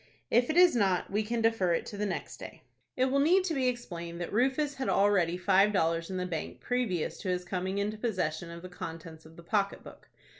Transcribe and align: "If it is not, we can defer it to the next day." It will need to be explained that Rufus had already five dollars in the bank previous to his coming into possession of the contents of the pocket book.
"If 0.31 0.49
it 0.49 0.57
is 0.57 0.75
not, 0.75 1.11
we 1.11 1.21
can 1.21 1.41
defer 1.41 1.73
it 1.75 1.85
to 1.85 1.95
the 1.95 2.07
next 2.07 2.37
day." 2.37 2.63
It 2.97 3.05
will 3.05 3.19
need 3.19 3.43
to 3.43 3.53
be 3.53 3.67
explained 3.67 4.19
that 4.19 4.33
Rufus 4.33 4.73
had 4.73 4.89
already 4.89 5.37
five 5.37 5.71
dollars 5.71 6.09
in 6.09 6.17
the 6.17 6.25
bank 6.25 6.59
previous 6.59 7.19
to 7.19 7.29
his 7.29 7.45
coming 7.45 7.77
into 7.77 7.99
possession 7.99 8.49
of 8.49 8.63
the 8.63 8.67
contents 8.69 9.27
of 9.27 9.35
the 9.35 9.43
pocket 9.43 9.83
book. 9.83 10.09